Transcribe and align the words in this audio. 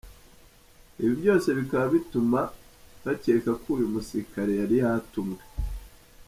Ibi 1.01 1.13
byose 1.21 1.47
bikaba 1.57 1.85
bituma 1.95 2.39
bakeka 3.03 3.51
ko 3.61 3.67
uyu 3.75 3.87
musirikare 3.93 4.51
yari 4.61 4.75
yatumwe. 4.83 5.41